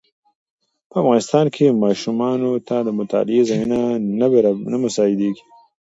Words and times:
په 0.89 0.95
افغانستان 1.01 1.45
کې 1.55 1.79
ماشومانو 1.83 2.51
ته 2.67 2.77
د 2.87 2.89
مطالعې 2.99 3.41
زمینه 3.49 3.81
نه 4.71 4.77
مساعده 4.83 5.29
کېږي. 5.35 5.43